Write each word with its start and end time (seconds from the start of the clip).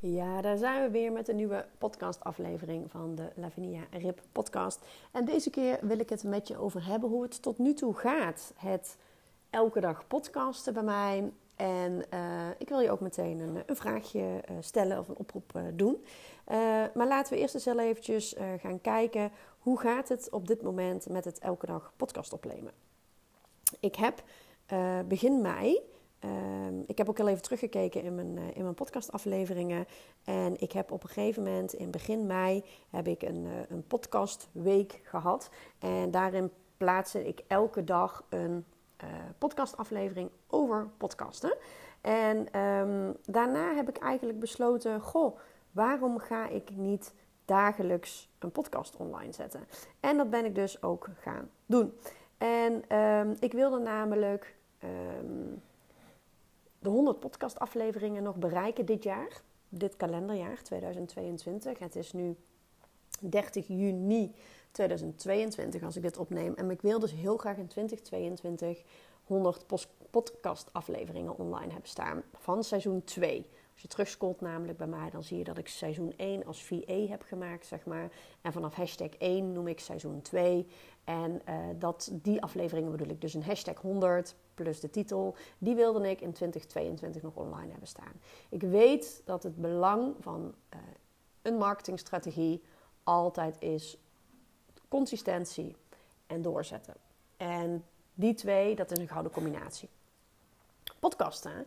Ja, 0.00 0.40
daar 0.40 0.56
zijn 0.56 0.82
we 0.82 0.90
weer 0.90 1.12
met 1.12 1.28
een 1.28 1.36
nieuwe 1.36 1.66
podcastaflevering 1.78 2.90
van 2.90 3.14
de 3.14 3.28
Lavinia 3.34 3.80
Rip 3.90 4.20
podcast. 4.32 4.80
En 5.12 5.24
deze 5.24 5.50
keer 5.50 5.78
wil 5.82 5.98
ik 5.98 6.08
het 6.08 6.24
met 6.24 6.48
je 6.48 6.58
over 6.58 6.86
hebben 6.86 7.10
hoe 7.10 7.22
het 7.22 7.42
tot 7.42 7.58
nu 7.58 7.74
toe 7.74 7.94
gaat. 7.94 8.52
Het 8.56 8.96
elke 9.50 9.80
dag 9.80 10.06
podcasten 10.06 10.74
bij 10.74 10.82
mij. 10.82 11.32
En 11.56 12.04
uh, 12.14 12.48
ik 12.58 12.68
wil 12.68 12.80
je 12.80 12.90
ook 12.90 13.00
meteen 13.00 13.38
een, 13.40 13.62
een 13.66 13.76
vraagje 13.76 14.20
uh, 14.20 14.56
stellen 14.60 14.98
of 14.98 15.08
een 15.08 15.16
oproep 15.16 15.52
uh, 15.56 15.62
doen. 15.74 16.04
maar 16.94 17.06
laten 17.06 17.32
we 17.32 17.40
eerst 17.40 17.54
eens 17.54 17.64
heel 17.64 17.78
eventjes 17.78 18.34
gaan 18.58 18.80
kijken 18.80 19.32
hoe 19.58 19.78
gaat 19.78 20.08
het 20.08 20.30
op 20.30 20.48
dit 20.48 20.62
moment 20.62 21.08
met 21.08 21.24
het 21.24 21.38
elke 21.38 21.66
dag 21.66 21.92
podcast 21.96 22.32
opnemen. 22.32 22.72
Ik 23.80 23.94
heb 23.94 24.22
begin 25.08 25.40
mei 25.40 25.80
Um, 26.24 26.84
ik 26.86 26.98
heb 26.98 27.08
ook 27.08 27.20
al 27.20 27.28
even 27.28 27.42
teruggekeken 27.42 28.02
in 28.02 28.14
mijn, 28.14 28.36
uh, 28.36 28.56
in 28.56 28.62
mijn 28.62 28.74
podcastafleveringen. 28.74 29.86
En 30.24 30.60
ik 30.60 30.72
heb 30.72 30.90
op 30.90 31.02
een 31.02 31.08
gegeven 31.08 31.42
moment 31.42 31.72
in 31.72 31.90
begin 31.90 32.26
mei 32.26 32.64
heb 32.90 33.06
ik 33.06 33.22
een, 33.22 33.44
uh, 33.44 33.52
een 33.68 33.86
podcastweek 33.86 35.00
gehad. 35.02 35.50
En 35.78 36.10
daarin 36.10 36.50
plaatste 36.76 37.26
ik 37.26 37.42
elke 37.46 37.84
dag 37.84 38.24
een 38.28 38.64
uh, 39.04 39.08
podcastaflevering 39.38 40.30
over 40.46 40.88
podcasten. 40.96 41.56
En 42.00 42.60
um, 42.60 43.16
daarna 43.24 43.74
heb 43.74 43.88
ik 43.88 43.98
eigenlijk 43.98 44.40
besloten: 44.40 45.00
goh, 45.00 45.38
waarom 45.70 46.18
ga 46.18 46.48
ik 46.48 46.70
niet 46.76 47.14
dagelijks 47.44 48.28
een 48.38 48.52
podcast 48.52 48.96
online 48.96 49.32
zetten? 49.32 49.68
En 50.00 50.16
dat 50.16 50.30
ben 50.30 50.44
ik 50.44 50.54
dus 50.54 50.82
ook 50.82 51.08
gaan 51.20 51.50
doen. 51.66 51.98
En 52.38 52.96
um, 52.98 53.36
ik 53.40 53.52
wilde 53.52 53.78
namelijk 53.78 54.56
de 56.78 56.88
100 56.88 57.20
podcastafleveringen 57.20 58.22
nog 58.22 58.36
bereiken 58.36 58.86
dit 58.86 59.02
jaar, 59.02 59.42
dit 59.68 59.96
kalenderjaar 59.96 60.62
2022. 60.62 61.78
Het 61.78 61.96
is 61.96 62.12
nu 62.12 62.36
30 63.20 63.66
juni 63.66 64.34
2022 64.70 65.82
als 65.82 65.96
ik 65.96 66.02
dit 66.02 66.18
opneem. 66.18 66.54
En 66.54 66.70
ik 66.70 66.82
wil 66.82 66.98
dus 66.98 67.12
heel 67.12 67.36
graag 67.36 67.56
in 67.56 67.66
2022 67.66 68.82
100 69.24 69.64
podcastafleveringen 70.10 71.38
online 71.38 71.72
hebben 71.72 71.90
staan 71.90 72.22
van 72.32 72.64
seizoen 72.64 73.04
2. 73.04 73.46
Als 73.72 73.82
je 73.82 73.88
terugscrollt 73.88 74.40
namelijk 74.40 74.78
bij 74.78 74.86
mij, 74.86 75.10
dan 75.10 75.22
zie 75.22 75.38
je 75.38 75.44
dat 75.44 75.58
ik 75.58 75.68
seizoen 75.68 76.12
1 76.16 76.44
als 76.44 76.62
VA 76.62 76.94
heb 77.08 77.22
gemaakt, 77.22 77.66
zeg 77.66 77.84
maar. 77.84 78.10
En 78.40 78.52
vanaf 78.52 78.74
hashtag 78.74 79.10
1 79.18 79.52
noem 79.52 79.68
ik 79.68 79.80
seizoen 79.80 80.22
2. 80.22 80.66
En 81.04 81.42
uh, 81.48 81.54
dat, 81.78 82.10
die 82.12 82.42
afleveringen 82.42 82.90
bedoel 82.90 83.08
ik 83.08 83.20
dus 83.20 83.34
een 83.34 83.42
hashtag 83.42 83.80
100 83.80 84.34
plus 84.62 84.80
de 84.80 84.90
titel. 84.90 85.36
Die 85.58 85.74
wilde 85.74 86.10
ik 86.10 86.20
in 86.20 86.32
2022 86.32 87.22
nog 87.22 87.34
online 87.34 87.70
hebben 87.70 87.88
staan. 87.88 88.12
Ik 88.48 88.62
weet 88.62 89.22
dat 89.24 89.42
het 89.42 89.56
belang 89.56 90.14
van 90.20 90.54
uh, 90.74 90.80
een 91.42 91.56
marketingstrategie 91.56 92.62
altijd 93.02 93.56
is 93.60 93.98
consistentie 94.88 95.76
en 96.26 96.42
doorzetten. 96.42 96.94
En 97.36 97.84
die 98.14 98.34
twee, 98.34 98.74
dat 98.74 98.90
is 98.90 98.98
een 98.98 99.08
gouden 99.08 99.32
combinatie. 99.32 99.88
Podcasten 100.98 101.66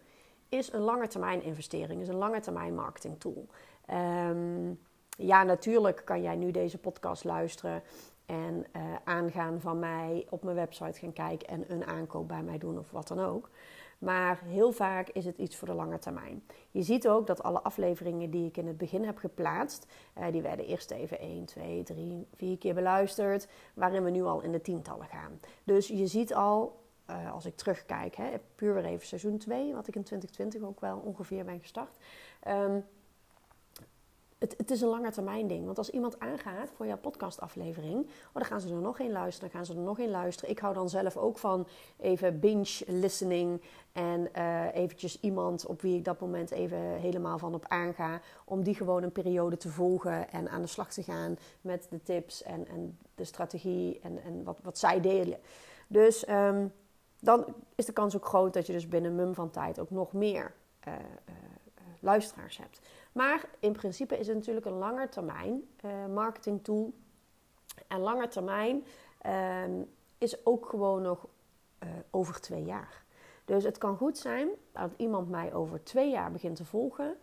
is 0.49 0.73
een 0.73 0.81
lange 0.81 1.07
termijn 1.07 1.43
investering, 1.43 2.01
is 2.01 2.07
een 2.07 2.15
lange 2.15 2.39
termijn 2.39 2.75
marketing 2.75 3.19
tool. 3.19 3.47
Um, 3.89 4.79
ja, 5.17 5.43
natuurlijk 5.43 6.01
kan 6.05 6.21
jij 6.21 6.35
nu 6.35 6.51
deze 6.51 6.77
podcast 6.77 7.23
luisteren 7.23 7.83
en 8.31 8.65
uh, 8.75 8.81
aangaan 9.03 9.61
van 9.61 9.79
mij 9.79 10.27
op 10.29 10.43
mijn 10.43 10.55
website 10.55 10.99
gaan 10.99 11.13
kijken 11.13 11.47
en 11.47 11.71
een 11.71 11.85
aankoop 11.85 12.27
bij 12.27 12.43
mij 12.43 12.57
doen 12.57 12.77
of 12.77 12.91
wat 12.91 13.07
dan 13.07 13.19
ook. 13.19 13.49
Maar 13.97 14.39
heel 14.43 14.71
vaak 14.71 15.09
is 15.09 15.25
het 15.25 15.37
iets 15.37 15.55
voor 15.55 15.67
de 15.67 15.73
lange 15.73 15.99
termijn. 15.99 16.43
Je 16.71 16.81
ziet 16.81 17.07
ook 17.07 17.27
dat 17.27 17.43
alle 17.43 17.61
afleveringen 17.61 18.29
die 18.29 18.47
ik 18.47 18.57
in 18.57 18.67
het 18.67 18.77
begin 18.77 19.03
heb 19.03 19.17
geplaatst, 19.17 19.85
uh, 20.17 20.25
die 20.31 20.41
werden 20.41 20.65
eerst 20.65 20.91
even 20.91 21.19
1, 21.19 21.45
2, 21.45 21.83
3, 21.83 22.27
4 22.33 22.57
keer 22.57 22.73
beluisterd, 22.73 23.47
waarin 23.73 24.03
we 24.03 24.09
nu 24.09 24.23
al 24.23 24.41
in 24.41 24.51
de 24.51 24.61
tientallen 24.61 25.07
gaan. 25.07 25.39
Dus 25.63 25.87
je 25.87 26.07
ziet 26.07 26.33
al, 26.33 26.79
uh, 27.09 27.33
als 27.33 27.45
ik 27.45 27.55
terugkijk, 27.55 28.15
hè, 28.15 28.29
puur 28.55 28.73
weer 28.73 28.85
even 28.85 29.07
seizoen 29.07 29.37
2, 29.37 29.73
wat 29.73 29.87
ik 29.87 29.95
in 29.95 30.03
2020 30.03 30.61
ook 30.61 30.79
wel 30.79 30.97
ongeveer 30.97 31.45
ben 31.45 31.59
gestart. 31.59 31.97
Um, 32.47 32.85
het, 34.41 34.71
is 34.71 34.81
een 34.81 34.87
lange 34.87 35.11
termijn 35.11 35.47
ding. 35.47 35.65
Want 35.65 35.77
als 35.77 35.89
iemand 35.89 36.19
aangaat 36.19 36.69
voor 36.75 36.85
jouw 36.85 36.97
podcastaflevering, 36.97 38.05
oh, 38.05 38.33
dan 38.33 38.45
gaan 38.45 38.61
ze 38.61 38.69
er 38.69 38.81
nog 38.81 38.99
in 38.99 39.11
luisteren, 39.11 39.49
dan 39.49 39.57
gaan 39.57 39.65
ze 39.65 39.73
er 39.73 39.85
nog 39.85 39.99
in 39.99 40.09
luisteren. 40.09 40.49
Ik 40.49 40.59
hou 40.59 40.73
dan 40.73 40.89
zelf 40.89 41.17
ook 41.17 41.37
van 41.37 41.67
even 41.97 42.39
binge 42.39 42.83
listening 42.87 43.61
en 43.91 44.29
uh, 44.37 44.75
eventjes 44.75 45.19
iemand 45.19 45.65
op 45.65 45.81
wie 45.81 45.97
ik 45.97 46.05
dat 46.05 46.19
moment 46.19 46.51
even 46.51 46.77
helemaal 46.77 47.37
van 47.37 47.53
op 47.53 47.65
aanga, 47.67 48.21
om 48.45 48.63
die 48.63 48.75
gewoon 48.75 49.03
een 49.03 49.11
periode 49.11 49.57
te 49.57 49.69
volgen 49.69 50.29
en 50.29 50.49
aan 50.49 50.61
de 50.61 50.67
slag 50.67 50.91
te 50.91 51.03
gaan 51.03 51.37
met 51.61 51.87
de 51.89 52.03
tips 52.03 52.43
en, 52.43 52.67
en 52.67 52.97
de 53.15 53.23
strategie 53.23 53.99
en, 53.99 54.23
en 54.23 54.43
wat, 54.43 54.59
wat 54.63 54.77
zij 54.77 55.01
delen. 55.01 55.37
Dus 55.87 56.29
um, 56.29 56.73
dan 57.19 57.45
is 57.75 57.85
de 57.85 57.93
kans 57.93 58.15
ook 58.15 58.25
groot 58.25 58.53
dat 58.53 58.67
je 58.67 58.73
dus 58.73 58.87
binnen 58.87 59.15
mum 59.15 59.33
van 59.33 59.49
tijd 59.49 59.79
ook 59.79 59.89
nog 59.89 60.13
meer 60.13 60.53
uh, 60.87 60.93
uh, 60.93 61.35
luisteraars 61.99 62.57
hebt. 62.57 62.79
Maar 63.11 63.49
in 63.59 63.71
principe 63.71 64.17
is 64.17 64.27
het 64.27 64.35
natuurlijk 64.35 64.65
een 64.65 64.77
langer 64.77 65.09
termijn 65.09 65.67
uh, 65.85 66.05
marketing 66.05 66.63
tool. 66.63 66.93
En 67.87 67.99
langer 67.99 68.29
termijn 68.29 68.85
um, 69.65 69.89
is 70.17 70.45
ook 70.45 70.65
gewoon 70.65 71.01
nog 71.01 71.27
uh, 71.83 71.89
over 72.09 72.41
twee 72.41 72.63
jaar. 72.63 73.00
Dus 73.45 73.63
het 73.63 73.77
kan 73.77 73.97
goed 73.97 74.17
zijn 74.17 74.49
dat 74.71 74.91
iemand 74.97 75.29
mij 75.29 75.53
over 75.53 75.83
twee 75.83 76.09
jaar 76.09 76.31
begint 76.31 76.55
te 76.55 76.65
volgen. 76.65 77.15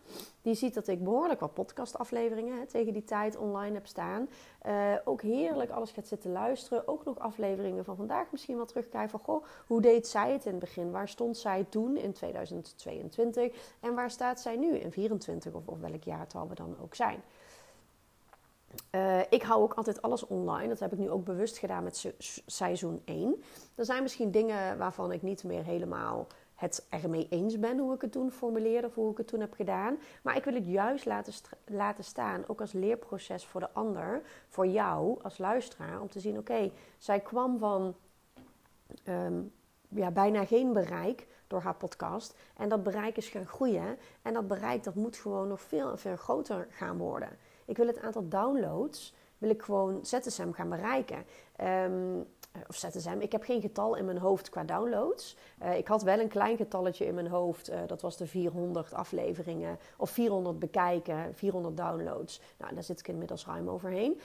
Die 0.42 0.54
ziet 0.54 0.74
dat 0.74 0.88
ik 0.88 1.04
behoorlijk 1.04 1.40
wat 1.40 1.54
podcastafleveringen 1.54 2.58
hè, 2.58 2.66
tegen 2.66 2.92
die 2.92 3.04
tijd 3.04 3.36
online 3.36 3.74
heb 3.74 3.86
staan. 3.86 4.28
Uh, 4.66 4.94
ook 5.04 5.22
heerlijk 5.22 5.70
alles 5.70 5.90
gaat 5.90 6.08
zitten 6.08 6.32
luisteren. 6.32 6.88
Ook 6.88 7.04
nog 7.04 7.18
afleveringen 7.18 7.84
van 7.84 7.96
vandaag 7.96 8.30
misschien 8.30 8.56
wel 8.56 8.66
terugkijken 8.66 9.10
van... 9.10 9.20
Goh, 9.20 9.44
hoe 9.66 9.80
deed 9.80 10.06
zij 10.06 10.32
het 10.32 10.44
in 10.44 10.50
het 10.50 10.60
begin? 10.60 10.90
Waar 10.90 11.08
stond 11.08 11.36
zij 11.36 11.66
toen 11.68 11.96
in 11.96 12.12
2022? 12.12 13.76
En 13.80 13.94
waar 13.94 14.10
staat 14.10 14.40
zij 14.40 14.56
nu 14.56 14.66
in 14.66 14.90
2024 14.90 15.54
of, 15.54 15.66
of 15.66 15.80
welk 15.80 16.02
jaartal 16.02 16.48
we 16.48 16.54
dan 16.54 16.76
ook 16.82 16.94
zijn? 16.94 17.22
Uh, 18.90 19.20
ik 19.30 19.42
hou 19.42 19.62
ook 19.62 19.74
altijd 19.74 20.02
alles 20.02 20.26
online. 20.26 20.68
Dat 20.68 20.80
heb 20.80 20.92
ik 20.92 20.98
nu 20.98 21.10
ook 21.10 21.24
bewust 21.24 21.58
gedaan 21.58 21.84
met 21.84 21.96
se 21.96 22.14
seizoen 22.46 23.02
1. 23.04 23.42
Er 23.74 23.84
zijn 23.84 24.02
misschien 24.02 24.30
dingen 24.30 24.78
waarvan 24.78 25.12
ik 25.12 25.22
niet 25.22 25.44
meer 25.44 25.64
helemaal 25.64 26.26
het 26.54 26.86
ermee 26.88 27.26
eens 27.30 27.58
ben 27.58 27.78
hoe 27.78 27.94
ik 27.94 28.00
het 28.00 28.12
toen 28.12 28.30
formuleerde 28.30 28.86
of 28.86 28.94
hoe 28.94 29.10
ik 29.10 29.16
het 29.16 29.28
toen 29.28 29.40
heb 29.40 29.52
gedaan. 29.52 29.98
Maar 30.22 30.36
ik 30.36 30.44
wil 30.44 30.54
het 30.54 30.66
juist 30.66 31.04
laten, 31.06 31.32
laten 31.66 32.04
staan, 32.04 32.44
ook 32.46 32.60
als 32.60 32.72
leerproces 32.72 33.46
voor 33.46 33.60
de 33.60 33.70
ander, 33.72 34.22
voor 34.48 34.66
jou 34.66 35.22
als 35.22 35.38
luisteraar, 35.38 36.00
om 36.00 36.10
te 36.10 36.20
zien: 36.20 36.38
oké, 36.38 36.70
zij 36.98 37.20
kwam 37.20 37.58
van 37.58 37.94
um, 39.08 39.52
ja, 39.88 40.10
bijna 40.10 40.44
geen 40.44 40.72
bereik 40.72 41.26
door 41.46 41.60
haar 41.60 41.74
podcast. 41.74 42.34
En 42.56 42.68
dat 42.68 42.82
bereik 42.82 43.16
is 43.16 43.28
gaan 43.28 43.46
groeien. 43.46 43.98
En 44.22 44.32
dat 44.32 44.48
bereik 44.48 44.84
dat 44.84 44.94
moet 44.94 45.16
gewoon 45.16 45.48
nog 45.48 45.60
veel 45.60 45.90
en 45.90 45.98
veel 45.98 46.16
groter 46.16 46.66
gaan 46.70 46.98
worden. 46.98 47.38
Ik 47.68 47.76
wil 47.76 47.86
het 47.86 47.98
aantal 47.98 48.28
downloads 48.28 49.14
wil 49.38 49.50
ik 49.50 49.62
gewoon 49.62 49.98
ZSM 50.02 50.50
gaan 50.50 50.68
bereiken. 50.68 51.24
Um, 51.60 52.26
of 52.68 52.76
ZSM. 52.76 53.16
Ik 53.18 53.32
heb 53.32 53.42
geen 53.42 53.60
getal 53.60 53.94
in 53.94 54.04
mijn 54.04 54.18
hoofd 54.18 54.48
qua 54.48 54.64
downloads. 54.64 55.36
Uh, 55.62 55.76
ik 55.76 55.88
had 55.88 56.02
wel 56.02 56.18
een 56.18 56.28
klein 56.28 56.56
getalletje 56.56 57.06
in 57.06 57.14
mijn 57.14 57.28
hoofd. 57.28 57.70
Uh, 57.70 57.78
dat 57.86 58.02
was 58.02 58.16
de 58.16 58.26
400 58.26 58.92
afleveringen. 58.92 59.78
Of 59.96 60.10
400 60.10 60.58
bekijken, 60.58 61.34
400 61.34 61.76
downloads. 61.76 62.40
Nou, 62.58 62.74
daar 62.74 62.82
zit 62.82 62.98
ik 62.98 63.08
inmiddels 63.08 63.46
ruim 63.46 63.68
overheen. 63.68 64.20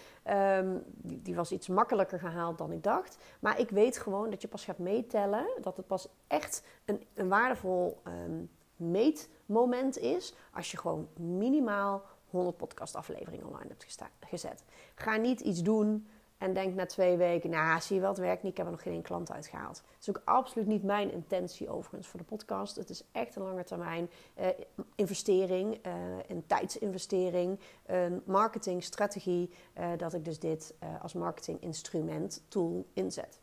Um, 0.58 0.84
die, 1.02 1.36
was 1.36 1.52
iets 1.52 1.68
makkelijker 1.68 2.20
gehaald 2.20 2.58
dan 2.58 2.72
ik 2.72 2.84
dacht. 2.84 3.18
Maar 3.40 3.60
ik 3.60 3.70
weet 3.70 3.98
gewoon 3.98 4.30
dat 4.30 4.42
je 4.42 4.48
pas 4.48 4.66
gaat 4.66 4.78
meetellen. 4.78 5.46
Dat 5.62 5.78
het 5.78 5.88
pas 5.88 6.08
echt 6.28 6.64
een, 6.86 7.04
een 7.14 7.30
waardevol 7.30 8.02
um, 8.08 8.50
meetmoment 8.76 9.98
is. 9.98 10.34
Als 10.54 10.72
je 10.72 10.78
gewoon 10.78 11.08
minimaal 11.18 12.04
100 12.34 12.58
podcastafleveringen 12.58 13.46
online 13.46 13.68
hebt 13.68 13.86
gezet. 14.20 14.64
Ga 14.96 15.16
niet 15.16 15.40
iets 15.40 15.62
doen 15.62 16.08
en 16.38 16.54
denk 16.54 16.76
na 16.76 16.86
twee 16.86 17.18
weken, 17.18 17.50
nou 17.50 17.82
zie 17.82 17.96
je 17.96 18.02
wel, 18.02 18.10
het 18.10 18.20
werkt 18.20 18.44
niet, 18.44 18.52
ik 18.52 18.58
heb 18.58 18.66
er 18.66 18.72
nog 18.72 18.82
geen 18.82 19.02
klant 19.02 19.32
uitgehaald. 19.32 19.76
Dat 19.76 20.02
is 20.02 20.10
ook 20.10 20.22
absoluut 20.26 20.68
niet 20.68 20.84
mijn 20.84 21.12
intentie 21.12 21.70
overigens 21.70 22.08
voor 22.08 22.20
de 22.20 22.26
podcast. 22.26 22.76
Het 22.76 22.90
is 22.90 23.04
echt 23.12 23.36
een 23.36 23.44
lange 23.44 23.64
termijn 23.64 24.10
uh, 24.40 24.48
investering, 24.96 25.86
uh, 25.86 25.94
een 26.28 26.44
tijdsinvestering, 26.48 27.60
een 27.86 28.22
marketingstrategie, 28.26 29.50
uh, 29.78 29.88
dat 29.98 30.14
ik 30.14 30.26
dus 30.26 30.40
dit 30.40 30.74
als 31.02 31.14
marketinginstrument, 31.14 32.44
tool 32.48 32.86
inzet. 32.94 33.40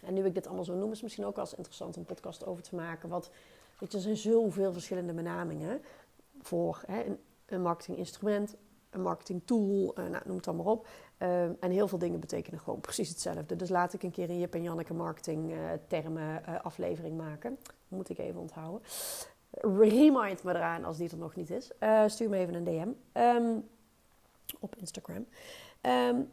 En 0.00 0.14
nu 0.14 0.24
ik 0.24 0.34
dit 0.34 0.46
allemaal 0.46 0.64
zo 0.64 0.74
noem, 0.74 0.92
is 0.92 1.02
misschien 1.02 1.24
ook 1.24 1.36
wel 1.36 1.44
eens 1.44 1.54
interessant 1.54 1.96
een 1.96 2.04
podcast 2.04 2.46
over 2.46 2.62
te 2.62 2.74
maken. 2.74 3.08
Je, 3.08 3.86
er 3.90 4.00
zijn 4.00 4.16
zoveel 4.16 4.72
verschillende 4.72 5.12
benamingen 5.12 5.82
voor 6.40 6.82
hè, 6.86 7.04
een, 7.52 7.62
marketinginstrument, 7.62 8.56
een 8.90 9.02
marketingtool, 9.02 9.94
uh, 9.98 10.08
nou, 10.08 10.22
noem 10.24 10.36
het 10.36 10.44
dan 10.44 10.56
maar 10.56 10.66
op. 10.66 10.86
Uh, 11.18 11.42
en 11.44 11.70
heel 11.70 11.88
veel 11.88 11.98
dingen 11.98 12.20
betekenen 12.20 12.60
gewoon 12.60 12.80
precies 12.80 13.08
hetzelfde. 13.08 13.56
Dus 13.56 13.68
laat 13.68 13.92
ik 13.92 14.02
een 14.02 14.10
keer 14.10 14.30
een 14.30 14.38
Jip 14.38 14.54
en 14.54 14.62
Janneke 14.62 14.94
marketing 14.94 15.50
uh, 15.50 15.58
termen 15.86 16.44
aflevering 16.62 17.16
maken. 17.16 17.58
Moet 17.88 18.08
ik 18.08 18.18
even 18.18 18.40
onthouden. 18.40 18.80
Remind 19.50 20.42
me 20.42 20.54
eraan 20.54 20.84
als 20.84 20.96
die 20.96 21.10
er 21.10 21.16
nog 21.16 21.34
niet 21.34 21.50
is. 21.50 21.70
stuur 22.06 22.28
me 22.28 22.36
even 22.36 22.54
een 22.54 22.64
DM 22.64 22.88
ehm, 23.12 23.58
op 24.60 24.76
Instagram. 24.76 25.26
Um, 25.82 26.30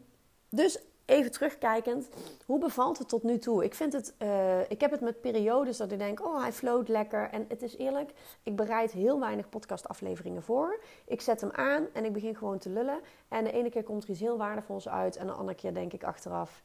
dus 0.49 0.79
even 1.09 1.31
terugkijkend, 1.31 2.09
hoe 2.45 2.59
bevalt 2.59 2.97
het 2.97 3.09
tot 3.09 3.23
nu 3.23 3.37
toe? 3.37 3.63
Ik, 3.63 3.73
vind 3.73 3.93
het, 3.93 4.13
uh, 4.19 4.69
ik 4.69 4.81
heb 4.81 4.91
het 4.91 5.01
met 5.01 5.21
periodes 5.21 5.77
dat 5.77 5.91
ik 5.91 5.97
denk, 5.97 6.25
oh 6.25 6.41
hij 6.41 6.53
floot 6.53 6.87
lekker. 6.87 7.29
En 7.29 7.45
het 7.47 7.61
is 7.61 7.77
eerlijk, 7.77 8.13
ik 8.43 8.55
bereid 8.55 8.91
heel 8.91 9.19
weinig 9.19 9.49
podcastafleveringen 9.49 10.43
voor. 10.43 10.79
Ik 11.05 11.21
zet 11.21 11.41
hem 11.41 11.51
aan 11.51 11.87
en 11.93 12.05
ik 12.05 12.13
begin 12.13 12.35
gewoon 12.35 12.57
te 12.57 12.69
lullen. 12.69 12.99
En 13.27 13.43
de 13.43 13.51
ene 13.51 13.69
keer 13.69 13.83
komt 13.83 14.03
er 14.03 14.09
iets 14.09 14.19
heel 14.19 14.37
waardevols 14.37 14.89
uit. 14.89 15.15
En 15.15 15.27
de 15.27 15.33
andere 15.33 15.57
keer 15.57 15.73
denk 15.73 15.93
ik 15.93 16.03
achteraf, 16.03 16.63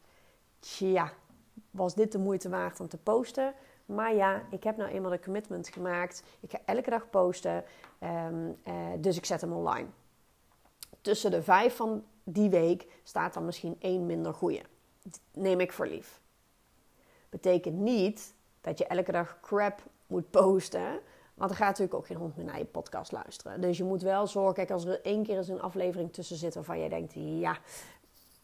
tja, 0.58 1.12
was 1.70 1.94
dit 1.94 2.12
de 2.12 2.19
moeite 2.19 2.49
waard 2.49 2.81
om 2.81 2.88
te 2.88 2.99
posten? 2.99 3.55
Maar 3.87 4.14
ja, 4.14 4.43
ik 4.50 4.64
heb 4.64 4.76
nou 4.76 4.91
eenmaal 4.91 5.12
een 5.12 5.23
commitment 5.23 5.69
gemaakt. 5.69 6.23
Ik 6.41 6.50
ga 6.50 6.58
elke 6.64 6.91
dag 6.91 7.11
posten. 7.11 7.64
Um, 8.26 8.56
uh, 8.69 8.75
dus 8.99 9.17
ik 9.17 9.25
zet 9.25 9.41
hem 9.41 9.52
online. 9.52 9.88
Tussen 11.00 11.31
de 11.31 11.43
vijf 11.43 11.76
van 11.76 12.05
die 12.25 12.50
week 12.50 12.87
staat 13.03 13.35
dan 13.35 13.44
misschien 13.44 13.76
één 13.79 14.06
minder 14.06 14.35
goede. 14.35 14.62
neem 15.32 15.61
ik 15.61 15.73
voor 15.73 15.87
lief. 15.87 16.21
Betekent 17.29 17.76
niet 17.76 18.35
dat 18.61 18.79
je 18.79 18.87
elke 18.87 19.12
dag 19.12 19.38
crap 19.41 19.82
moet 20.06 20.31
posten. 20.31 21.00
Want 21.35 21.50
er 21.50 21.56
gaat 21.56 21.69
natuurlijk 21.69 21.94
ook 21.94 22.06
geen 22.06 22.17
hond 22.17 22.37
meer 22.37 22.44
naar 22.44 22.59
je 22.59 22.65
podcast 22.65 23.12
luisteren. 23.12 23.61
Dus 23.61 23.76
je 23.76 23.85
moet 23.85 24.03
wel 24.03 24.26
zorgen, 24.26 24.55
kijk, 24.55 24.71
als 24.71 24.85
er 24.85 25.00
één 25.03 25.23
keer 25.23 25.37
eens 25.37 25.49
een 25.49 25.62
aflevering 25.62 26.12
tussen 26.12 26.37
zit 26.37 26.55
waarvan 26.55 26.79
jij 26.79 26.88
denkt, 26.88 27.12
ja, 27.15 27.59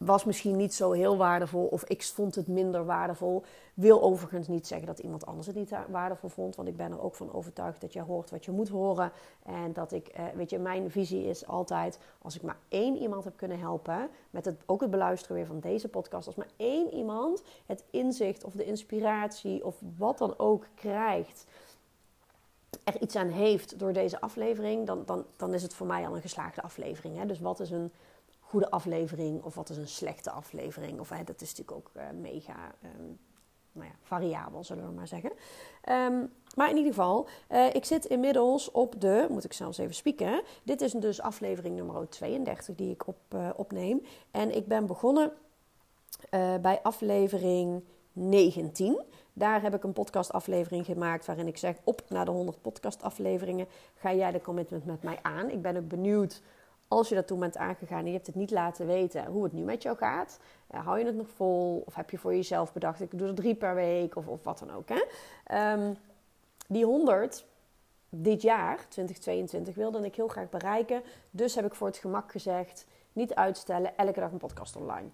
was 0.04 0.24
misschien 0.24 0.56
niet 0.56 0.74
zo 0.74 0.92
heel 0.92 1.16
waardevol 1.16 1.66
of 1.66 1.84
ik 1.84 2.02
vond 2.02 2.34
het 2.34 2.46
minder 2.46 2.84
waardevol. 2.84 3.42
Wil 3.74 4.02
overigens 4.02 4.48
niet 4.48 4.66
zeggen 4.66 4.86
dat 4.86 4.98
iemand 4.98 5.26
anders 5.26 5.46
het 5.46 5.56
niet 5.56 5.72
waardevol 5.90 6.28
vond, 6.28 6.56
want 6.56 6.68
ik 6.68 6.76
ben 6.76 6.92
er 6.92 7.02
ook 7.02 7.14
van 7.14 7.32
overtuigd 7.32 7.80
dat 7.80 7.92
je 7.92 8.00
hoort 8.00 8.30
wat 8.30 8.44
je 8.44 8.50
moet 8.50 8.68
horen. 8.68 9.12
En 9.42 9.72
dat 9.72 9.92
ik, 9.92 10.08
eh, 10.08 10.24
weet 10.34 10.50
je, 10.50 10.58
mijn 10.58 10.90
visie 10.90 11.24
is 11.24 11.46
altijd, 11.46 11.98
als 12.22 12.36
ik 12.36 12.42
maar 12.42 12.56
één 12.68 12.96
iemand 12.96 13.24
heb 13.24 13.36
kunnen 13.36 13.58
helpen, 13.58 14.08
met 14.30 14.44
het, 14.44 14.60
ook 14.66 14.80
het 14.80 14.90
beluisteren 14.90 15.36
weer 15.36 15.46
van 15.46 15.60
deze 15.60 15.88
podcast, 15.88 16.26
als 16.26 16.36
maar 16.36 16.50
één 16.56 16.94
iemand 16.94 17.42
het 17.66 17.84
inzicht 17.90 18.44
of 18.44 18.52
de 18.52 18.64
inspiratie 18.64 19.64
of 19.64 19.76
wat 19.96 20.18
dan 20.18 20.38
ook 20.38 20.66
krijgt, 20.74 21.46
er 22.84 23.00
iets 23.00 23.16
aan 23.16 23.28
heeft 23.28 23.78
door 23.78 23.92
deze 23.92 24.20
aflevering, 24.20 24.86
dan, 24.86 25.02
dan, 25.06 25.24
dan 25.36 25.54
is 25.54 25.62
het 25.62 25.74
voor 25.74 25.86
mij 25.86 26.06
al 26.06 26.14
een 26.14 26.22
geslaagde 26.22 26.62
aflevering. 26.62 27.18
Hè? 27.18 27.26
Dus 27.26 27.40
wat 27.40 27.60
is 27.60 27.70
een 27.70 27.92
goede 28.50 28.70
aflevering 28.70 29.42
of 29.42 29.54
wat 29.54 29.70
is 29.70 29.76
een 29.76 29.88
slechte 29.88 30.30
aflevering. 30.30 31.00
Of 31.00 31.08
hè, 31.08 31.24
dat 31.24 31.40
is 31.40 31.56
natuurlijk 31.56 31.76
ook 31.76 31.90
uh, 31.96 32.02
mega 32.20 32.74
um, 32.98 33.18
nou 33.72 33.86
ja, 33.86 33.94
variabel, 34.02 34.64
zullen 34.64 34.86
we 34.86 34.92
maar 34.92 35.08
zeggen. 35.08 35.30
Um, 35.88 36.32
maar 36.56 36.70
in 36.70 36.76
ieder 36.76 36.92
geval, 36.92 37.28
uh, 37.50 37.74
ik 37.74 37.84
zit 37.84 38.04
inmiddels 38.04 38.70
op 38.70 39.00
de, 39.00 39.26
moet 39.30 39.44
ik 39.44 39.52
zelfs 39.52 39.78
even 39.78 39.94
spieken. 39.94 40.42
Dit 40.62 40.80
is 40.80 40.92
dus 40.92 41.20
aflevering 41.20 41.76
nummer 41.76 42.08
32 42.08 42.74
die 42.74 42.90
ik 42.90 43.06
op, 43.06 43.18
uh, 43.34 43.48
opneem. 43.56 44.02
En 44.30 44.56
ik 44.56 44.66
ben 44.66 44.86
begonnen 44.86 45.32
bij 46.60 46.80
aflevering 46.82 47.84
19. 48.12 49.02
Daar 49.32 49.62
heb 49.62 49.74
ik 49.74 49.84
een 49.84 49.92
podcastaflevering 49.92 50.84
gemaakt 50.84 51.26
waarin 51.26 51.46
ik 51.46 51.56
zeg: 51.56 51.76
op 51.84 52.02
naar 52.08 52.24
de 52.24 52.30
100 52.30 52.62
podcastafleveringen 52.62 53.66
ga 53.94 54.14
jij 54.14 54.30
de 54.30 54.40
commitment 54.40 54.84
met 54.84 55.02
mij 55.02 55.18
aan. 55.22 55.50
Ik 55.50 55.62
ben 55.62 55.76
ook 55.76 55.88
benieuwd 55.88 56.42
als 56.90 57.08
je 57.08 57.14
dat 57.14 57.26
toen 57.26 57.40
bent 57.40 57.56
aangegaan 57.56 57.98
en 57.98 58.06
je 58.06 58.12
hebt 58.12 58.26
het 58.26 58.34
niet 58.34 58.50
laten 58.50 58.86
weten 58.86 59.26
hoe 59.26 59.44
het 59.44 59.52
nu 59.52 59.62
met 59.62 59.82
jou 59.82 59.96
gaat, 59.96 60.38
uh, 60.70 60.84
hou 60.84 60.98
je 60.98 61.04
het 61.04 61.16
nog 61.16 61.28
vol? 61.28 61.82
Of 61.86 61.94
heb 61.94 62.10
je 62.10 62.18
voor 62.18 62.34
jezelf 62.34 62.72
bedacht, 62.72 63.00
ik 63.00 63.18
doe 63.18 63.28
er 63.28 63.34
drie 63.34 63.54
per 63.54 63.74
week 63.74 64.16
of, 64.16 64.26
of 64.26 64.42
wat 64.42 64.58
dan 64.58 64.70
ook. 64.72 64.88
Hè? 64.88 65.72
Um, 65.72 65.96
die 66.68 66.84
100 66.84 67.44
dit 68.08 68.42
jaar, 68.42 68.76
2022, 68.76 69.74
wilde 69.74 70.04
ik 70.04 70.14
heel 70.14 70.28
graag 70.28 70.48
bereiken. 70.48 71.02
Dus 71.30 71.54
heb 71.54 71.64
ik 71.64 71.74
voor 71.74 71.86
het 71.86 71.96
gemak 71.96 72.30
gezegd, 72.30 72.86
niet 73.12 73.34
uitstellen, 73.34 73.96
elke 73.96 74.20
dag 74.20 74.32
een 74.32 74.38
podcast 74.38 74.76
online. 74.76 75.08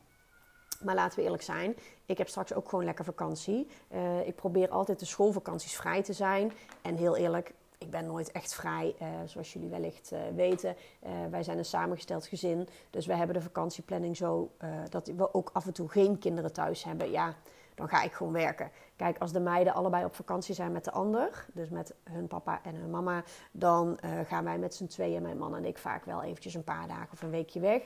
Maar 0.85 0.95
laten 0.95 1.19
we 1.19 1.25
eerlijk 1.25 1.43
zijn, 1.43 1.77
ik 2.07 2.19
heb 2.19 2.29
straks 2.29 2.55
ook 2.55 2.69
gewoon 2.69 2.85
lekker 2.85 3.05
vakantie. 3.05 3.69
Uh, 3.95 4.27
ik 4.27 4.35
probeer 4.35 4.69
altijd 4.69 4.99
de 4.99 5.05
schoolvakanties 5.05 5.77
vrij 5.77 6.03
te 6.03 6.13
zijn. 6.13 6.53
En 6.83 6.97
heel 6.97 7.17
eerlijk, 7.17 7.53
ik 7.79 7.91
ben 7.91 8.07
nooit 8.07 8.33
echt 8.33 8.55
vrij, 8.55 8.95
uh, 9.03 9.09
zoals 9.25 9.53
jullie 9.53 9.69
wellicht 9.69 10.13
uh, 10.13 10.19
weten. 10.35 10.77
Uh, 11.07 11.11
wij 11.31 11.43
zijn 11.43 11.59
een 11.59 11.65
samengesteld 11.65 12.27
gezin, 12.27 12.69
dus 12.91 13.07
we 13.07 13.15
hebben 13.15 13.37
de 13.37 13.43
vakantieplanning 13.43 14.17
zo 14.17 14.51
dat 14.89 15.07
we 15.07 15.35
ook 15.35 15.51
af 15.53 15.67
en 15.67 15.73
toe 15.73 15.89
geen 15.89 16.19
kinderen 16.19 16.53
thuis 16.53 16.85
hebben. 16.85 17.11
Ja, 17.11 17.35
dan 17.75 17.89
ga 17.89 18.03
ik 18.03 18.13
gewoon 18.13 18.33
werken. 18.33 18.71
Kijk, 18.97 19.19
als 19.19 19.33
de 19.33 19.41
meiden 19.41 19.75
allebei 19.75 20.05
op 20.05 20.15
vakantie 20.15 20.55
zijn 20.55 20.73
met 20.73 20.85
de 20.85 20.91
ander, 20.91 21.47
dus 21.53 21.69
met 21.69 21.95
hun 22.11 22.27
papa 22.27 22.61
en 22.63 22.75
hun 22.75 22.91
mama, 22.91 23.23
dan 23.51 23.99
gaan 24.27 24.45
wij 24.45 24.59
met 24.59 24.75
z'n 24.75 24.87
tweeën, 24.87 25.23
mijn 25.23 25.39
man 25.39 25.57
en 25.57 25.65
ik, 25.65 25.79
vaak 25.79 26.05
wel 26.05 26.23
eventjes 26.23 26.55
een 26.55 26.65
paar 26.65 26.89
dagen 26.89 27.13
of 27.13 27.23
een 27.23 27.31
weekje 27.31 27.61
weg. 27.61 27.83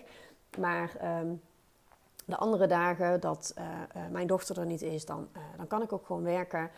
Maar 0.58 1.18
um, 1.20 1.40
de 2.24 2.36
andere 2.36 2.66
dagen 2.66 3.20
dat 3.20 3.54
mijn 4.10 4.26
dochter 4.26 4.58
er 4.58 4.66
niet 4.66 4.82
is, 4.82 5.04
dan, 5.04 5.28
dan 5.56 5.66
kan 5.66 5.82
ik 5.82 5.92
ook 5.92 6.06
gewoon 6.06 6.22
werken. 6.22 6.70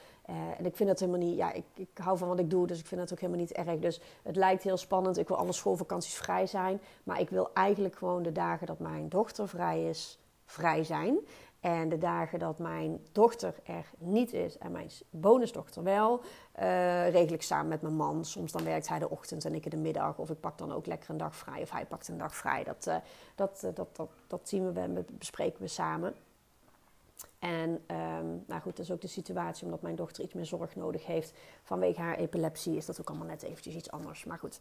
En 0.58 0.64
ik 0.64 0.76
vind 0.76 0.88
het 0.88 1.00
helemaal 1.00 1.20
niet, 1.20 1.36
ja, 1.36 1.52
ik, 1.52 1.64
ik 1.74 1.88
hou 1.94 2.18
van 2.18 2.28
wat 2.28 2.38
ik 2.38 2.50
doe, 2.50 2.66
dus 2.66 2.80
ik 2.80 2.86
vind 2.86 3.00
het 3.00 3.12
ook 3.12 3.20
helemaal 3.20 3.40
niet 3.40 3.52
erg. 3.52 3.78
Dus 3.78 4.00
het 4.22 4.36
lijkt 4.36 4.62
heel 4.62 4.76
spannend. 4.76 5.18
Ik 5.18 5.28
wil 5.28 5.36
alle 5.36 5.52
schoolvakanties 5.52 6.14
vrij 6.14 6.46
zijn. 6.46 6.80
Maar 7.04 7.20
ik 7.20 7.30
wil 7.30 7.50
eigenlijk 7.54 7.96
gewoon 7.96 8.22
de 8.22 8.32
dagen 8.32 8.66
dat 8.66 8.78
mijn 8.78 9.08
dochter 9.08 9.48
vrij 9.48 9.88
is, 9.88 10.18
vrij 10.44 10.84
zijn. 10.84 11.18
En 11.60 11.88
de 11.88 11.98
dagen 11.98 12.38
dat 12.38 12.58
mijn 12.58 13.06
dochter 13.12 13.54
er 13.64 13.90
niet 13.98 14.32
is 14.32 14.58
en 14.58 14.72
mijn 14.72 14.90
bonusdochter 15.10 15.82
wel, 15.82 16.20
uh, 16.60 17.10
regel 17.10 17.34
ik 17.34 17.42
samen 17.42 17.68
met 17.68 17.82
mijn 17.82 17.94
man. 17.94 18.24
Soms 18.24 18.52
dan 18.52 18.64
werkt 18.64 18.88
hij 18.88 18.98
de 18.98 19.10
ochtend 19.10 19.44
en 19.44 19.54
ik 19.54 19.64
in 19.64 19.70
de 19.70 19.76
middag. 19.76 20.18
Of 20.18 20.30
ik 20.30 20.40
pak 20.40 20.58
dan 20.58 20.72
ook 20.72 20.86
lekker 20.86 21.10
een 21.10 21.16
dag 21.16 21.36
vrij 21.36 21.62
of 21.62 21.70
hij 21.70 21.86
pakt 21.86 22.08
een 22.08 22.18
dag 22.18 22.34
vrij. 22.34 22.64
Dat, 22.64 22.86
uh, 22.88 22.96
dat, 23.34 23.60
dat, 23.74 23.96
dat, 23.96 24.10
dat 24.26 24.48
zien 24.48 24.72
we 24.72 24.80
en 24.80 25.06
bespreken 25.18 25.60
we 25.60 25.68
samen. 25.68 26.14
En 27.38 27.70
um, 27.70 28.44
nou 28.46 28.60
goed, 28.60 28.76
dat 28.76 28.84
is 28.84 28.90
ook 28.90 29.00
de 29.00 29.06
situatie 29.06 29.64
omdat 29.64 29.82
mijn 29.82 29.96
dochter 29.96 30.24
iets 30.24 30.34
meer 30.34 30.46
zorg 30.46 30.76
nodig 30.76 31.06
heeft 31.06 31.32
vanwege 31.62 32.00
haar 32.00 32.16
epilepsie. 32.16 32.76
Is 32.76 32.86
dat 32.86 33.00
ook 33.00 33.08
allemaal 33.08 33.26
net 33.26 33.42
eventjes 33.42 33.74
iets 33.74 33.90
anders. 33.90 34.24
Maar 34.24 34.38
goed, 34.38 34.58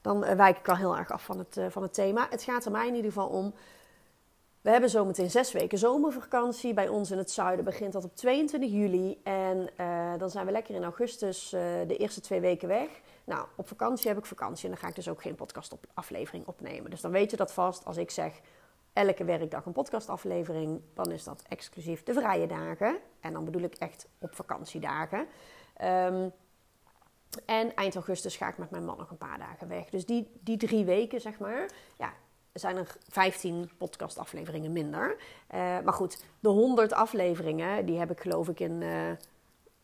dan 0.00 0.20
wijk 0.36 0.58
ik 0.58 0.68
al 0.68 0.76
heel 0.76 0.96
erg 0.96 1.10
af 1.10 1.24
van 1.24 1.38
het, 1.38 1.60
van 1.68 1.82
het 1.82 1.94
thema. 1.94 2.26
Het 2.30 2.42
gaat 2.42 2.64
er 2.64 2.70
mij 2.70 2.88
in 2.88 2.94
ieder 2.94 3.12
geval 3.12 3.28
om 3.28 3.54
we 4.60 4.70
hebben 4.70 4.90
zometeen 4.90 5.30
zes 5.30 5.52
weken 5.52 5.78
zomervakantie. 5.78 6.74
Bij 6.74 6.88
ons 6.88 7.10
in 7.10 7.18
het 7.18 7.30
zuiden 7.30 7.64
begint 7.64 7.92
dat 7.92 8.04
op 8.04 8.16
22 8.16 8.70
juli. 8.70 9.20
En 9.22 9.68
uh, 9.80 10.12
dan 10.18 10.30
zijn 10.30 10.46
we 10.46 10.52
lekker 10.52 10.74
in 10.74 10.84
augustus 10.84 11.48
de 11.86 11.96
eerste 11.96 12.20
twee 12.20 12.40
weken 12.40 12.68
weg. 12.68 12.88
Nou, 13.24 13.46
op 13.56 13.68
vakantie 13.68 14.08
heb 14.08 14.18
ik 14.18 14.26
vakantie 14.26 14.64
en 14.64 14.70
dan 14.70 14.80
ga 14.80 14.88
ik 14.88 14.94
dus 14.94 15.08
ook 15.08 15.22
geen 15.22 15.34
podcastaflevering 15.34 16.46
opnemen. 16.46 16.90
Dus 16.90 17.00
dan 17.00 17.10
weet 17.10 17.30
je 17.30 17.36
dat 17.36 17.52
vast. 17.52 17.84
Als 17.84 17.96
ik 17.96 18.10
zeg 18.10 18.40
elke 18.94 19.24
werkdag 19.24 19.66
een 19.66 19.72
podcastaflevering, 19.72 20.80
dan 20.94 21.10
is 21.10 21.24
dat 21.24 21.42
exclusief 21.48 22.02
de 22.02 22.12
vrije 22.12 22.46
dagen. 22.46 22.98
En 23.20 23.32
dan 23.32 23.44
bedoel 23.44 23.62
ik 23.62 23.74
echt 23.74 24.08
op 24.18 24.34
vakantiedagen. 24.34 25.26
Um, 25.82 26.32
en 27.44 27.74
eind 27.74 27.94
augustus 27.94 28.36
ga 28.36 28.48
ik 28.48 28.58
met 28.58 28.70
mijn 28.70 28.84
man 28.84 28.96
nog 28.96 29.10
een 29.10 29.16
paar 29.16 29.38
dagen 29.38 29.68
weg. 29.68 29.88
Dus 29.88 30.06
die, 30.06 30.30
die 30.40 30.56
drie 30.56 30.84
weken, 30.84 31.20
zeg 31.20 31.38
maar, 31.38 31.70
ja, 31.98 32.12
zijn 32.52 32.76
er 32.76 32.96
15 33.08 33.70
podcastafleveringen 33.78 34.72
minder. 34.72 35.16
Uh, 35.54 35.58
maar 35.80 35.92
goed, 35.92 36.24
de 36.40 36.48
100 36.48 36.92
afleveringen, 36.92 37.86
die 37.86 37.98
heb 37.98 38.10
ik 38.10 38.20
geloof 38.20 38.48
ik 38.48 38.60
in... 38.60 38.80
Uh, 38.80 39.10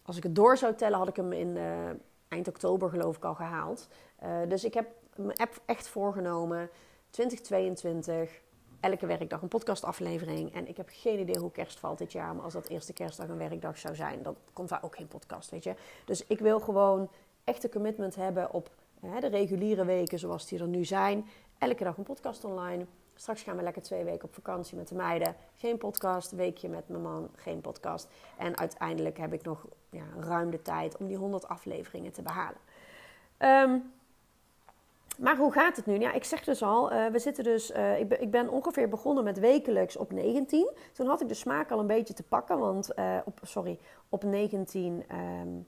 als 0.02 0.16
ik 0.16 0.22
het 0.22 0.34
door 0.34 0.56
zou 0.56 0.74
tellen, 0.74 0.98
had 0.98 1.08
ik 1.08 1.16
hem 1.16 1.32
in 1.32 1.56
uh, 1.56 1.88
eind 2.28 2.48
oktober 2.48 2.90
geloof 2.90 3.16
ik 3.16 3.24
al 3.24 3.34
gehaald. 3.34 3.88
dus 4.48 4.64
ik 4.64 4.74
heb 4.74 4.86
me 5.16 5.48
echt 5.66 5.88
voorgenomen, 5.88 6.70
2022, 7.10 8.40
elke 8.80 9.06
werkdag 9.06 9.42
een 9.42 9.48
podcastaflevering. 9.48 10.54
En 10.54 10.68
ik 10.68 10.76
heb 10.76 10.88
geen 10.92 11.18
idee 11.18 11.38
hoe 11.38 11.50
kerst 11.50 11.78
valt 11.78 11.98
dit 11.98 12.12
jaar. 12.12 12.34
Maar 12.34 12.44
als 12.44 12.52
dat 12.52 12.68
eerste 12.68 12.92
kerstdag 12.92 13.28
een 13.28 13.38
werkdag 13.38 13.78
zou 13.78 13.94
zijn, 13.94 14.22
dan 14.22 14.36
komt 14.52 14.68
daar 14.68 14.82
ook 14.82 14.96
geen 14.96 15.08
podcast, 15.08 15.50
weet 15.50 15.64
je. 15.64 15.74
Dus 16.04 16.26
ik 16.26 16.38
wil 16.38 16.60
gewoon 16.60 17.10
echt 17.44 17.64
een 17.64 17.70
commitment 17.70 18.14
hebben 18.14 18.52
op 18.52 18.70
hè, 19.00 19.20
de 19.20 19.26
reguliere 19.26 19.84
weken 19.84 20.18
zoals 20.18 20.46
die 20.46 20.58
er 20.58 20.68
nu 20.68 20.84
zijn. 20.84 21.26
Elke 21.58 21.84
dag 21.84 21.96
een 21.96 22.04
podcast 22.04 22.44
online. 22.44 22.86
Straks 23.14 23.42
gaan 23.42 23.56
we 23.56 23.62
lekker 23.62 23.82
twee 23.82 24.04
weken 24.04 24.24
op 24.24 24.34
vakantie 24.34 24.76
met 24.76 24.88
de 24.88 24.94
meiden. 24.94 25.36
Geen 25.56 25.78
podcast. 25.78 26.30
Weekje 26.30 26.68
met 26.68 26.88
mijn 26.88 27.02
man. 27.02 27.30
Geen 27.34 27.60
podcast. 27.60 28.08
En 28.38 28.58
uiteindelijk 28.58 29.18
heb 29.18 29.32
ik 29.32 29.42
nog 29.42 29.66
ja, 29.90 30.04
ruim 30.20 30.50
de 30.50 30.62
tijd 30.62 30.96
om 30.96 31.06
die 31.06 31.16
100 31.16 31.48
afleveringen 31.48 32.12
te 32.12 32.22
behalen. 32.22 32.58
Um, 33.38 33.92
maar 35.20 35.36
hoe 35.36 35.52
gaat 35.52 35.76
het 35.76 35.86
nu? 35.86 35.98
Ja, 35.98 36.12
ik 36.12 36.24
zeg 36.24 36.44
dus 36.44 36.62
al, 36.62 36.92
uh, 36.92 37.06
we 37.06 37.18
zitten 37.18 37.44
dus, 37.44 37.70
uh, 37.70 37.98
ik, 37.98 38.08
ben, 38.08 38.22
ik, 38.22 38.30
ben, 38.30 38.48
ongeveer 38.48 38.88
begonnen 38.88 39.24
met 39.24 39.38
wekelijks 39.38 39.96
op 39.96 40.12
19. 40.12 40.70
Toen 40.92 41.06
had 41.06 41.20
ik 41.20 41.28
de 41.28 41.34
smaak 41.34 41.70
al 41.70 41.78
een 41.78 41.86
beetje 41.86 42.14
te 42.14 42.22
pakken, 42.22 42.58
want 42.58 42.90
uh, 42.98 43.16
op, 43.24 43.38
sorry, 43.42 43.78
op 44.08 44.24
19, 44.24 45.04
um, 45.42 45.66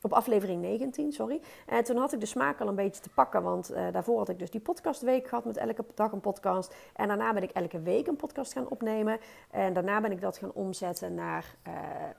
op 0.00 0.12
aflevering 0.12 0.62
19, 0.62 1.12
sorry. 1.12 1.40
En 1.66 1.84
toen 1.84 1.96
had 1.96 2.12
ik 2.12 2.20
de 2.20 2.26
smaak 2.26 2.60
al 2.60 2.68
een 2.68 2.74
beetje 2.74 3.02
te 3.02 3.08
pakken, 3.08 3.42
want 3.42 3.72
daarvoor 3.92 4.18
had 4.18 4.28
ik 4.28 4.38
dus 4.38 4.50
die 4.50 4.60
podcastweek 4.60 5.28
gehad 5.28 5.44
met 5.44 5.56
elke 5.56 5.84
dag 5.94 6.12
een 6.12 6.20
podcast. 6.20 6.74
En 6.94 7.08
daarna 7.08 7.32
ben 7.32 7.42
ik 7.42 7.50
elke 7.50 7.80
week 7.80 8.06
een 8.06 8.16
podcast 8.16 8.52
gaan 8.52 8.68
opnemen. 8.68 9.18
En 9.50 9.72
daarna 9.72 10.00
ben 10.00 10.12
ik 10.12 10.20
dat 10.20 10.38
gaan 10.38 10.52
omzetten 10.52 11.14
naar 11.14 11.56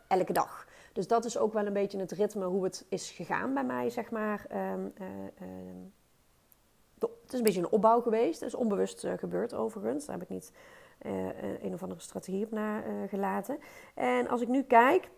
elke 0.07 0.33
dag. 0.33 0.67
Dus 0.93 1.07
dat 1.07 1.25
is 1.25 1.37
ook 1.37 1.53
wel 1.53 1.65
een 1.65 1.73
beetje 1.73 1.99
het 1.99 2.11
ritme 2.11 2.45
hoe 2.45 2.63
het 2.63 2.85
is 2.89 3.11
gegaan 3.11 3.53
bij 3.53 3.65
mij, 3.65 3.89
zeg 3.89 4.11
maar. 4.11 4.45
Um, 4.73 4.93
het 7.24 7.33
is 7.33 7.38
een 7.38 7.45
beetje 7.45 7.60
een 7.60 7.72
opbouw 7.72 8.01
geweest. 8.01 8.39
Het 8.39 8.50
is 8.50 8.55
onbewust 8.55 9.03
uh, 9.03 9.13
gebeurd 9.17 9.53
overigens. 9.53 10.05
Daar 10.05 10.15
heb 10.15 10.24
ik 10.24 10.33
niet 10.33 10.51
uh, 11.01 11.12
een 11.63 11.74
of 11.74 11.81
andere 11.81 12.01
strategie 12.01 12.45
op 12.45 12.51
nagelaten. 12.51 13.60
en 13.95 14.27
als 14.27 14.41
ik 14.41 14.48
nu 14.48 14.63
kijk, 14.63 15.10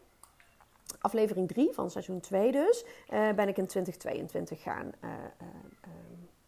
aflevering 1.00 1.48
3 1.48 1.74
van 1.74 1.90
seizoen 1.90 2.20
2 2.20 2.52
dus, 2.52 2.86
ben 3.10 3.48
ik 3.48 3.58
in 3.58 3.68
2022 3.68 4.62
gaan 4.62 4.94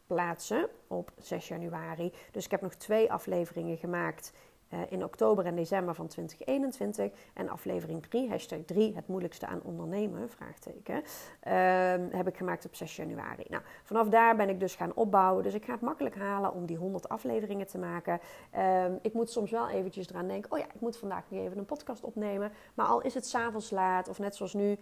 plaatsen 0.08 0.70
op 0.88 1.12
6 1.17 1.48
januari. 1.48 2.13
Dus 2.32 2.46
ik 2.46 2.51
heb 2.51 2.62
nog 2.62 2.74
twee 2.74 3.12
afleveringen 3.12 3.77
gemaakt 3.77 4.32
uh, 4.74 4.79
in 4.89 5.03
oktober 5.03 5.45
en 5.45 5.55
december 5.55 5.95
van 5.95 6.07
2021. 6.07 7.12
En 7.33 7.50
aflevering 7.50 8.05
3, 8.05 8.29
hashtag 8.29 8.59
3, 8.65 8.95
het 8.95 9.07
moeilijkste 9.07 9.45
aan 9.47 9.62
ondernemen, 9.63 10.29
vraagteken, 10.29 10.95
uh, 10.95 12.15
heb 12.17 12.27
ik 12.27 12.38
gemaakt 12.38 12.65
op 12.65 12.75
6 12.75 12.95
januari. 12.95 13.45
Nou, 13.50 13.63
vanaf 13.83 14.09
daar 14.09 14.36
ben 14.36 14.50
ik 14.50 14.59
dus 14.59 14.75
gaan 14.75 14.93
opbouwen. 14.93 15.43
Dus 15.43 15.53
ik 15.53 15.65
ga 15.65 15.71
het 15.71 15.81
makkelijk 15.81 16.15
halen 16.15 16.53
om 16.53 16.65
die 16.65 16.77
100 16.77 17.09
afleveringen 17.09 17.67
te 17.67 17.77
maken. 17.77 18.19
Uh, 18.55 18.86
ik 19.01 19.13
moet 19.13 19.29
soms 19.29 19.51
wel 19.51 19.69
eventjes 19.69 20.09
eraan 20.09 20.27
denken, 20.27 20.51
oh 20.51 20.57
ja, 20.57 20.65
ik 20.65 20.81
moet 20.81 20.97
vandaag 20.97 21.24
nog 21.29 21.39
even 21.39 21.57
een 21.57 21.65
podcast 21.65 22.03
opnemen. 22.03 22.51
Maar 22.74 22.86
al 22.86 23.01
is 23.01 23.13
het 23.13 23.27
s'avonds 23.27 23.69
laat, 23.69 24.09
of 24.09 24.19
net 24.19 24.36
zoals 24.36 24.53
nu, 24.53 24.77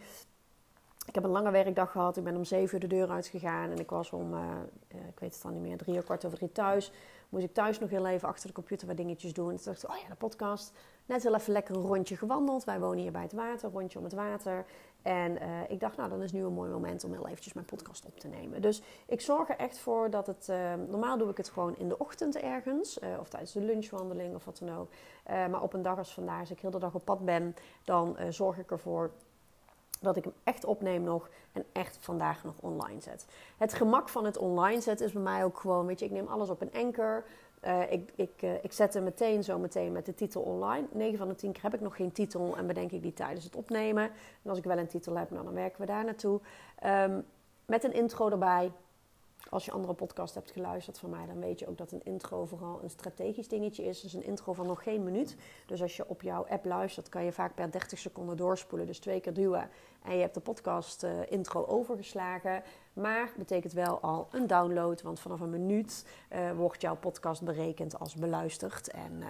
ik 1.06 1.16
heb 1.16 1.24
een 1.24 1.30
lange 1.30 1.52
werkdag 1.52 1.92
gehad. 1.92 2.18
Ik 2.18 2.24
ben 2.24 2.36
om 2.36 2.44
zeven 2.44 2.74
uur 2.74 2.90
de 2.90 2.96
deur 2.96 3.10
uitgegaan. 3.10 3.72
En 3.72 3.80
ik 3.80 3.90
was 3.90 4.12
om, 4.12 4.34
uh, 4.34 4.40
ik 4.88 5.20
weet 5.20 5.34
het 5.34 5.42
dan 5.42 5.54
niet 5.54 5.62
meer, 5.62 5.78
drie 5.78 5.96
uur 5.96 6.04
kwart 6.04 6.26
over 6.26 6.38
drie 6.38 6.52
thuis 6.52 6.92
moest 7.30 7.48
ik 7.48 7.54
thuis 7.54 7.80
nog 7.80 7.90
heel 7.90 8.08
even 8.08 8.28
achter 8.28 8.48
de 8.48 8.54
computer 8.54 8.88
wat 8.88 8.98
dingetjes 8.98 9.34
doen. 9.34 9.50
En 9.50 9.56
toen 9.56 9.66
dacht 9.66 9.84
ik, 9.84 9.90
oh 9.90 9.98
ja, 9.98 10.08
de 10.08 10.16
podcast. 10.16 10.74
Net 11.06 11.24
heel 11.24 11.36
even 11.36 11.54
lekker 11.54 11.76
een 11.76 11.82
rondje 11.82 12.18
gewandeld. 12.18 12.64
Wij 12.64 12.80
wonen 12.80 12.98
hier 12.98 13.12
bij 13.12 13.22
het 13.22 13.34
water, 13.34 13.70
rondje 13.72 13.98
om 13.98 14.04
het 14.04 14.14
water. 14.14 14.66
En 15.02 15.32
uh, 15.32 15.70
ik 15.70 15.80
dacht, 15.80 15.98
nou, 15.98 16.10
dan 16.10 16.22
is 16.22 16.32
nu 16.32 16.44
een 16.44 16.54
mooi 16.54 16.72
moment 16.72 17.04
om 17.04 17.12
heel 17.12 17.28
eventjes 17.28 17.54
mijn 17.54 17.66
podcast 17.66 18.06
op 18.06 18.20
te 18.20 18.28
nemen. 18.28 18.62
Dus 18.62 18.82
ik 19.08 19.22
zorg 19.22 19.50
er 19.50 19.58
echt 19.58 19.78
voor 19.78 20.10
dat 20.10 20.28
het... 20.28 20.52
Normaal 20.88 21.18
doe 21.18 21.30
ik 21.30 21.38
het 21.38 21.50
gewoon 21.50 21.78
in 21.78 21.90
de 21.90 21.98
ochtend 21.98 22.36
ergens. 22.36 23.00
Of 23.20 23.30
tijdens 23.30 23.52
de 23.52 23.62
lunchwandeling 23.62 24.36
of 24.36 24.46
wat 24.46 24.58
dan 24.58 24.78
ook. 24.78 24.90
maar 25.26 25.62
op 25.62 25.74
een 25.74 25.82
dag 25.82 25.98
als 25.98 26.14
vandaag, 26.14 26.40
als 26.40 26.52
ik 26.52 26.60
heel 26.60 26.72
de 26.72 26.80
dag 26.80 26.94
op 26.96 27.06
pad 27.06 27.26
ben... 27.26 27.56
dan 27.84 28.18
zorg 28.30 28.58
ik 28.58 28.72
ervoor 28.72 29.12
dat 30.02 30.18
ik 30.18 30.24
hem 30.24 30.34
echt 30.44 30.66
opneem 30.66 31.04
nog 31.04 31.30
en 31.52 31.66
echt 31.72 31.98
vandaag 32.00 32.44
nog 32.44 32.56
online 32.60 33.02
zet. 33.02 33.26
Het 33.58 33.74
gemak 33.74 34.10
van 34.10 34.26
het 34.26 34.38
online 34.38 34.82
zetten 34.82 35.06
is 35.06 35.12
bij 35.12 35.22
mij 35.22 35.44
ook 35.44 35.58
gewoon, 35.58 35.86
weet 35.86 36.00
je, 36.00 36.06
ik 36.06 36.12
neem 36.12 36.28
alles 36.28 36.50
op 36.50 36.62
een 36.62 36.74
anker. 36.74 37.26
Uh, 37.66 37.92
ik, 37.92 38.12
ik, 38.16 38.42
uh, 38.42 38.64
ik 38.64 38.72
zet 38.72 38.94
hem 38.94 39.04
meteen 39.04 39.44
zo 39.44 39.60
meteen 39.60 39.92
met 39.92 40.06
de 40.06 40.14
titel 40.14 40.42
online. 40.42 40.88
9 40.92 41.18
van 41.18 41.28
de 41.28 41.36
10 41.36 41.52
keer 41.52 41.64
heb 41.64 41.74
ik 41.74 41.82
nog 41.82 41.96
geen 41.96 42.12
titel 42.12 42.58
en 42.58 42.68
bedenk 42.68 42.92
ik 42.92 43.02
die 43.02 43.14
tijdens 43.14 43.46
het 43.46 43.56
opnemen. 43.56 44.04
En 44.44 44.50
als 44.50 44.58
ik 44.58 44.64
wel 44.64 44.78
een 44.78 44.88
titel 44.88 45.18
heb, 45.18 45.30
nou, 45.30 45.44
dan 45.44 45.54
werken 45.54 45.80
we 45.80 45.86
daar 45.86 46.06
naartoe. 46.06 46.40
Um, 46.86 47.26
met 47.66 47.84
een 47.84 47.94
intro 47.94 48.30
erbij, 48.30 48.72
als 49.50 49.66
je 49.66 49.72
andere 49.72 49.94
podcast 49.94 50.36
hebt 50.36 50.52
geluisterd 50.52 51.00
van 51.00 51.10
mij, 51.10 51.26
dan 51.26 51.40
weet 51.40 51.60
je 51.60 51.68
ook 51.68 51.78
dat 51.78 51.92
een 51.92 52.04
intro 52.04 52.46
vooral 52.46 52.80
een 52.84 52.90
strategisch 52.90 53.48
dingetje 53.48 53.84
is. 53.84 54.02
Dus 54.02 54.14
een 54.14 54.24
intro 54.24 54.54
van 54.54 54.68
nog 54.68 54.84
geen 54.84 55.04
minuut. 55.04 55.36
Dus 55.66 55.82
als 55.82 55.96
je 55.96 56.08
op 56.08 56.22
jouw 56.22 56.46
app 56.48 56.66
luistert, 56.66 57.10
kan 57.10 57.24
je 57.24 57.32
vaak 57.32 57.56
per 57.56 57.72
30 57.72 58.00
seconden 58.00 58.38
doorspoelen. 58.38 58.88
Dus 58.88 59.00
twee 59.00 59.20
keer 59.20 59.34
duwen 59.34 59.70
en 60.02 60.16
je 60.16 60.22
hebt 60.22 60.34
de 60.34 60.40
podcast 60.40 61.04
uh, 61.04 61.12
intro 61.30 61.66
overgeslagen. 61.66 62.64
Maar 62.94 63.32
betekent 63.38 63.74
wel 63.74 64.00
al 64.00 64.28
een 64.32 64.48
download, 64.48 65.02
want 65.02 65.20
vanaf 65.20 65.40
een 65.40 65.50
minuut 65.50 66.06
uh, 66.32 66.52
wordt 66.52 66.82
jouw 66.82 66.96
podcast 66.96 67.44
berekend 67.44 68.00
als 68.00 68.16
beluisterd. 68.16 68.92
En 68.92 69.12
uh, 69.20 69.28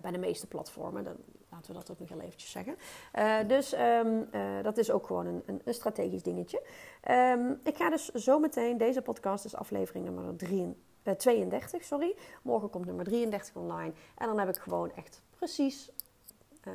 bij 0.00 0.10
de 0.10 0.18
meeste 0.18 0.46
platformen, 0.46 1.04
dan 1.04 1.16
laten 1.50 1.72
we 1.72 1.78
dat 1.78 1.90
ook 1.90 1.98
nog 1.98 2.08
heel 2.08 2.20
eventjes 2.20 2.50
zeggen. 2.50 2.76
Uh, 3.14 3.36
dus 3.46 3.74
um, 3.74 4.28
uh, 4.32 4.62
dat 4.62 4.78
is 4.78 4.90
ook 4.90 5.06
gewoon 5.06 5.26
een, 5.26 5.60
een, 5.64 5.74
strategisch 5.74 6.22
dingetje. 6.22 6.62
Um, 7.10 7.60
ik 7.62 7.76
ga 7.76 7.90
dus 7.90 8.08
zometeen, 8.08 8.78
deze 8.78 9.02
podcast 9.02 9.44
is 9.44 9.54
aflevering 9.54 10.04
nummer 10.04 10.36
3, 10.36 10.76
uh, 11.04 11.14
32, 11.14 11.84
sorry. 11.84 12.16
Morgen 12.42 12.70
komt 12.70 12.86
nummer 12.86 13.04
33 13.04 13.56
online. 13.56 13.92
En 14.14 14.26
dan 14.26 14.38
heb 14.38 14.48
ik 14.48 14.56
gewoon 14.56 14.92
echt 14.94 15.22
precies, 15.36 15.90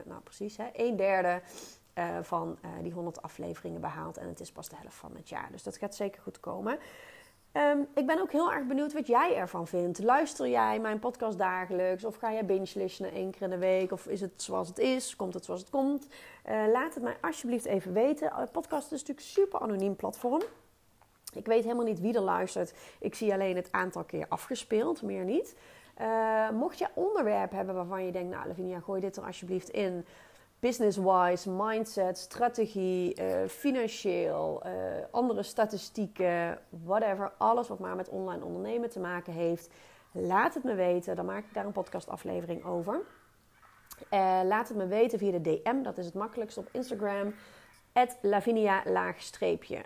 nou 0.05 0.21
precies, 0.21 0.57
hè, 0.57 0.69
een 0.73 0.95
derde 0.95 1.41
van 2.21 2.57
die 2.81 2.91
100 2.91 3.21
afleveringen 3.21 3.81
behaald. 3.81 4.17
En 4.17 4.27
het 4.27 4.39
is 4.39 4.51
pas 4.51 4.69
de 4.69 4.75
helft 4.75 4.95
van 4.95 5.15
het 5.15 5.29
jaar. 5.29 5.51
Dus 5.51 5.63
dat 5.63 5.77
gaat 5.77 5.95
zeker 5.95 6.21
goed 6.21 6.39
komen. 6.39 6.79
Um, 7.59 7.87
ik 7.95 8.05
ben 8.05 8.21
ook 8.21 8.31
heel 8.31 8.53
erg 8.53 8.65
benieuwd 8.65 8.93
wat 8.93 9.07
jij 9.07 9.35
ervan 9.35 9.67
vindt. 9.67 10.03
Luister 10.03 10.47
jij 10.47 10.79
mijn 10.79 10.99
podcast 10.99 11.37
dagelijks? 11.37 12.05
Of 12.05 12.15
ga 12.15 12.31
jij 12.31 12.45
binge-listen 12.45 13.11
één 13.11 13.31
keer 13.31 13.41
in 13.41 13.49
de 13.49 13.57
week? 13.57 13.91
Of 13.91 14.07
is 14.07 14.21
het 14.21 14.41
zoals 14.41 14.67
het 14.67 14.77
is? 14.77 15.15
Komt 15.15 15.33
het 15.33 15.45
zoals 15.45 15.59
het 15.59 15.69
komt? 15.69 16.07
Uh, 16.49 16.63
laat 16.71 16.93
het 16.93 17.03
mij 17.03 17.17
alsjeblieft 17.21 17.65
even 17.65 17.93
weten. 17.93 18.27
Uh, 18.27 18.41
podcast 18.51 18.91
is 18.91 18.99
natuurlijk 18.99 19.27
super 19.27 19.59
anoniem 19.59 19.95
platform. 19.95 20.41
Ik 21.33 21.45
weet 21.45 21.63
helemaal 21.63 21.85
niet 21.85 21.99
wie 21.99 22.13
er 22.13 22.21
luistert. 22.21 22.73
Ik 22.99 23.15
zie 23.15 23.33
alleen 23.33 23.55
het 23.55 23.71
aantal 23.71 24.03
keer 24.03 24.25
afgespeeld, 24.29 25.01
meer 25.01 25.23
niet. 25.23 25.55
Uh, 26.01 26.49
mocht 26.49 26.77
je 26.77 26.87
onderwerp 26.93 27.51
hebben 27.51 27.75
waarvan 27.75 28.05
je 28.05 28.11
denkt... 28.11 28.35
Nou, 28.35 28.47
Lavinia, 28.47 28.79
gooi 28.79 29.01
dit 29.01 29.17
er 29.17 29.23
alsjeblieft 29.23 29.69
in 29.69 30.05
business-wise, 30.59 31.49
mindset, 31.49 32.17
strategie, 32.17 33.21
uh, 33.21 33.47
financieel, 33.47 34.63
uh, 34.65 34.71
andere 35.11 35.43
statistieken, 35.43 36.59
whatever. 36.69 37.31
Alles 37.37 37.67
wat 37.67 37.79
maar 37.79 37.95
met 37.95 38.09
online 38.09 38.43
ondernemen 38.43 38.89
te 38.89 38.99
maken 38.99 39.33
heeft. 39.33 39.69
Laat 40.11 40.53
het 40.53 40.63
me 40.63 40.75
weten. 40.75 41.15
Dan 41.15 41.25
maak 41.25 41.45
ik 41.45 41.53
daar 41.53 41.65
een 41.65 41.71
podcastaflevering 41.71 42.65
over. 42.65 43.01
Uh, 44.13 44.39
laat 44.43 44.67
het 44.67 44.77
me 44.77 44.87
weten 44.87 45.19
via 45.19 45.31
de 45.31 45.41
DM. 45.41 45.81
Dat 45.81 45.97
is 45.97 46.05
het 46.05 46.13
makkelijkst 46.13 46.57
op 46.57 46.69
Instagram. 46.71 47.33
Lavinia 48.21 48.81
laagstreepje 48.85 49.81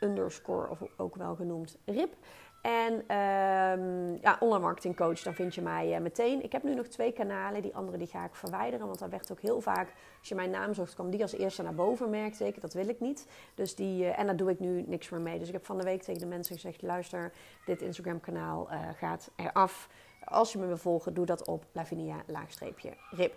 underscore 0.00 0.70
of 0.70 0.82
ook 0.96 1.16
wel 1.16 1.34
genoemd 1.34 1.78
RIP. 1.84 2.14
En 2.62 2.92
um, 2.92 4.18
ja, 4.20 4.36
online 4.40 4.62
marketing 4.62 4.96
coach, 4.96 5.22
dan 5.22 5.34
vind 5.34 5.54
je 5.54 5.62
mij 5.62 5.94
uh, 5.94 6.00
meteen. 6.00 6.42
Ik 6.42 6.52
heb 6.52 6.62
nu 6.62 6.74
nog 6.74 6.86
twee 6.86 7.12
kanalen. 7.12 7.62
Die 7.62 7.74
andere 7.74 7.98
die 7.98 8.06
ga 8.06 8.24
ik 8.24 8.34
verwijderen. 8.34 8.86
Want 8.86 8.98
daar 8.98 9.10
werd 9.10 9.32
ook 9.32 9.40
heel 9.40 9.60
vaak, 9.60 9.92
als 10.18 10.28
je 10.28 10.34
mijn 10.34 10.50
naam 10.50 10.74
zocht, 10.74 10.94
kwam 10.94 11.10
die 11.10 11.22
als 11.22 11.32
eerste 11.32 11.62
naar 11.62 11.74
boven, 11.74 12.10
merkte 12.10 12.46
ik. 12.46 12.60
Dat 12.60 12.72
wil 12.72 12.88
ik 12.88 13.00
niet. 13.00 13.26
Dus 13.54 13.74
die, 13.74 14.04
uh, 14.04 14.18
en 14.18 14.26
daar 14.26 14.36
doe 14.36 14.50
ik 14.50 14.58
nu 14.58 14.84
niks 14.86 15.08
meer 15.08 15.20
mee. 15.20 15.38
Dus 15.38 15.48
ik 15.48 15.54
heb 15.54 15.66
van 15.66 15.78
de 15.78 15.84
week 15.84 16.02
tegen 16.02 16.20
de 16.20 16.26
mensen 16.26 16.54
gezegd: 16.54 16.82
luister, 16.82 17.32
dit 17.64 17.82
Instagram 17.82 18.20
kanaal 18.20 18.68
uh, 18.70 18.78
gaat 18.96 19.30
eraf. 19.36 19.88
Als 20.24 20.52
je 20.52 20.58
me 20.58 20.66
wil 20.66 20.76
volgen, 20.76 21.14
doe 21.14 21.26
dat 21.26 21.46
op 21.46 21.64
Lavinia-rip. 21.72 23.34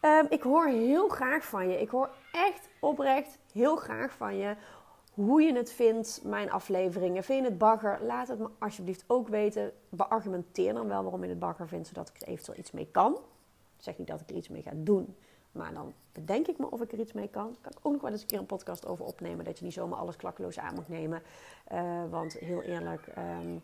Um, 0.00 0.26
ik 0.28 0.42
hoor 0.42 0.66
heel 0.66 1.08
graag 1.08 1.44
van 1.44 1.68
je. 1.68 1.80
Ik 1.80 1.88
hoor 1.88 2.10
echt 2.32 2.68
oprecht 2.80 3.38
heel 3.52 3.76
graag 3.76 4.12
van 4.12 4.36
je 4.36 4.56
hoe 5.14 5.42
je 5.42 5.54
het 5.54 5.72
vindt, 5.72 6.20
mijn 6.24 6.50
afleveringen. 6.50 7.24
Vind 7.24 7.42
je 7.42 7.48
het 7.48 7.58
bagger? 7.58 7.98
Laat 8.02 8.28
het 8.28 8.38
me 8.38 8.48
alsjeblieft 8.58 9.04
ook 9.06 9.28
weten. 9.28 9.72
Beargumenteer 9.88 10.74
dan 10.74 10.88
wel 10.88 11.02
waarom 11.02 11.22
je 11.22 11.28
het 11.28 11.38
bagger 11.38 11.68
vindt, 11.68 11.88
zodat 11.88 12.08
ik 12.08 12.22
er 12.22 12.28
eventueel 12.28 12.58
iets 12.58 12.70
mee 12.70 12.88
kan. 12.90 13.18
Zeg 13.76 13.98
niet 13.98 14.06
dat 14.06 14.20
ik 14.20 14.30
er 14.30 14.36
iets 14.36 14.48
mee 14.48 14.62
ga 14.62 14.70
doen, 14.74 15.16
maar 15.52 15.74
dan 15.74 15.92
bedenk 16.12 16.46
ik 16.46 16.58
me 16.58 16.70
of 16.70 16.80
ik 16.80 16.92
er 16.92 16.98
iets 16.98 17.12
mee 17.12 17.28
kan. 17.28 17.56
Kan 17.60 17.72
ik 17.72 17.78
ook 17.82 17.92
nog 17.92 18.02
wel 18.02 18.10
eens 18.10 18.20
een 18.20 18.26
keer 18.26 18.38
een 18.38 18.46
podcast 18.46 18.86
over 18.86 19.04
opnemen, 19.04 19.44
dat 19.44 19.58
je 19.58 19.64
niet 19.64 19.74
zomaar 19.74 19.98
alles 19.98 20.16
klakkeloos 20.16 20.58
aan 20.58 20.74
moet 20.74 20.88
nemen. 20.88 21.22
Uh, 21.72 22.02
want 22.10 22.32
heel 22.32 22.62
eerlijk, 22.62 23.06
um, 23.18 23.62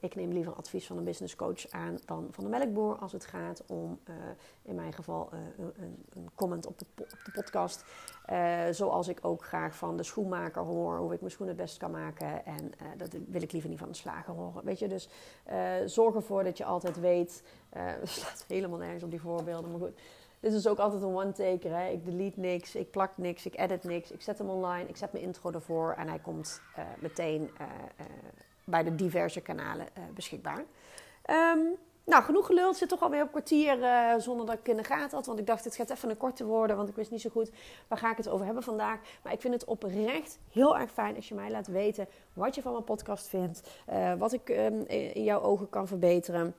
ik 0.00 0.14
neem 0.14 0.32
liever 0.32 0.52
advies 0.52 0.86
van 0.86 0.96
een 0.98 1.04
business 1.04 1.36
coach 1.36 1.70
aan 1.70 1.98
dan 2.04 2.28
van 2.30 2.44
de 2.44 2.50
melkboer 2.50 2.98
als 2.98 3.12
het 3.12 3.24
gaat 3.24 3.62
om, 3.66 4.00
uh, 4.08 4.14
in 4.62 4.74
mijn 4.74 4.92
geval, 4.92 5.30
uh, 5.32 5.40
een, 5.58 6.04
een, 6.14 6.30
comment 6.34 6.66
op 6.66 6.78
de, 6.78 6.84
op 6.96 7.18
de 7.24 7.30
podcast. 7.32 7.84
Uh, 8.30 8.62
zoals 8.70 9.08
ik 9.08 9.18
ook 9.22 9.44
graag 9.44 9.76
van 9.76 9.96
de 9.96 10.02
schoenmaker 10.02 10.62
hoor 10.62 10.98
hoe 10.98 11.12
ik 11.12 11.20
mijn 11.20 11.32
schoen 11.32 11.48
het 11.48 11.56
best 11.56 11.76
kan 11.76 11.90
maken. 11.90 12.46
En 12.46 12.72
dat 12.96 13.16
wil 13.26 13.42
ik 13.42 13.52
liever 13.52 13.70
niet 13.70 13.78
van 13.78 13.88
de 13.88 13.94
slager 13.94 14.34
horen. 14.34 14.64
Weet 14.64 14.78
je, 14.78 14.88
dus 14.88 15.08
zorg 15.84 16.14
ervoor 16.14 16.44
dat 16.44 16.58
je 16.58 16.64
altijd 16.64 17.00
weet. 17.00 17.42
Het 17.74 18.08
slaat 18.08 18.44
helemaal 18.48 18.78
nergens 18.78 19.02
op 19.02 19.10
die 19.10 19.20
voorbeelden, 19.20 19.70
maar 19.70 19.80
goed. 19.80 20.00
Dit 20.40 20.52
is 20.52 20.66
ook 20.66 20.78
altijd 20.78 21.02
een 21.02 21.14
one-taker. 21.14 21.90
Ik 21.90 22.04
delete 22.04 22.40
niks, 22.40 22.74
ik 22.74 22.90
plak 22.90 23.16
niks, 23.16 23.46
ik 23.46 23.58
edit 23.58 23.84
niks. 23.84 24.10
Ik 24.10 24.22
zet 24.22 24.38
hem 24.38 24.48
online, 24.48 24.88
ik 24.88 24.96
zet 24.96 25.12
mijn 25.12 25.24
intro 25.24 25.50
ervoor 25.50 25.94
en 25.98 26.08
hij 26.08 26.18
komt 26.18 26.60
meteen 26.98 27.50
bij 28.64 28.82
de 28.82 28.94
diverse 28.94 29.40
kanalen 29.40 29.86
uh, 29.98 30.04
beschikbaar. 30.14 30.64
Um, 31.30 31.76
nou, 32.04 32.22
genoeg 32.22 32.46
geluld. 32.46 32.76
Zit 32.76 32.88
toch 32.88 33.02
alweer 33.02 33.22
op 33.22 33.30
kwartier 33.30 33.78
uh, 33.78 34.14
zonder 34.18 34.46
dat 34.46 34.58
ik 34.58 34.68
in 34.68 34.76
de 34.76 34.84
gaten 34.84 35.16
had. 35.16 35.26
Want 35.26 35.38
ik 35.38 35.46
dacht, 35.46 35.64
het 35.64 35.76
gaat 35.76 35.90
even 35.90 36.10
een 36.10 36.16
korte 36.16 36.44
worden. 36.44 36.76
Want 36.76 36.88
ik 36.88 36.94
wist 36.94 37.10
niet 37.10 37.20
zo 37.20 37.30
goed 37.30 37.50
waar 37.88 37.98
ga 37.98 38.10
ik 38.10 38.16
het 38.16 38.28
over 38.28 38.44
hebben 38.44 38.62
vandaag. 38.62 38.98
Maar 39.22 39.32
ik 39.32 39.40
vind 39.40 39.54
het 39.54 39.64
oprecht 39.64 40.38
heel 40.50 40.78
erg 40.78 40.90
fijn 40.90 41.16
als 41.16 41.28
je 41.28 41.34
mij 41.34 41.50
laat 41.50 41.66
weten 41.66 42.08
wat 42.32 42.54
je 42.54 42.62
van 42.62 42.72
mijn 42.72 42.84
podcast 42.84 43.28
vindt. 43.28 43.82
Uh, 43.92 44.14
wat 44.14 44.32
ik 44.32 44.48
um, 44.48 44.84
in 44.86 45.24
jouw 45.24 45.40
ogen 45.40 45.70
kan 45.70 45.86
verbeteren. 45.86 46.54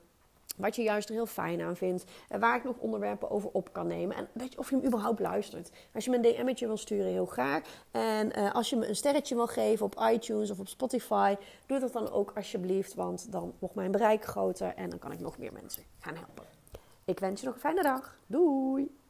Wat 0.56 0.76
je 0.76 0.82
juist 0.82 1.08
er 1.08 1.14
heel 1.14 1.26
fijn 1.26 1.60
aan 1.60 1.76
vindt. 1.76 2.04
Waar 2.38 2.56
ik 2.56 2.64
nog 2.64 2.76
onderwerpen 2.78 3.30
over 3.30 3.50
op 3.52 3.72
kan 3.72 3.86
nemen. 3.86 4.16
En 4.16 4.28
weet 4.32 4.52
je, 4.52 4.58
of 4.58 4.70
je 4.70 4.76
hem 4.76 4.84
überhaupt 4.84 5.20
luistert. 5.20 5.70
Als 5.94 6.04
je 6.04 6.10
me 6.10 6.16
een 6.16 6.22
DM'tje 6.22 6.66
wil 6.66 6.76
sturen, 6.76 7.10
heel 7.10 7.26
graag. 7.26 7.62
En 7.90 8.38
uh, 8.38 8.54
als 8.54 8.70
je 8.70 8.76
me 8.76 8.88
een 8.88 8.96
sterretje 8.96 9.34
wil 9.34 9.46
geven 9.46 9.86
op 9.86 10.08
iTunes 10.12 10.50
of 10.50 10.58
op 10.58 10.68
Spotify. 10.68 11.36
Doe 11.66 11.78
dat 11.78 11.92
dan 11.92 12.10
ook 12.10 12.32
alsjeblieft. 12.34 12.94
Want 12.94 13.32
dan 13.32 13.54
wordt 13.58 13.74
mijn 13.74 13.90
bereik 13.90 14.24
groter. 14.24 14.74
En 14.74 14.90
dan 14.90 14.98
kan 14.98 15.12
ik 15.12 15.20
nog 15.20 15.38
meer 15.38 15.52
mensen 15.52 15.82
gaan 15.98 16.14
helpen. 16.14 16.44
Ik 17.04 17.18
wens 17.18 17.40
je 17.40 17.46
nog 17.46 17.54
een 17.54 17.60
fijne 17.60 17.82
dag. 17.82 18.18
Doei! 18.26 19.04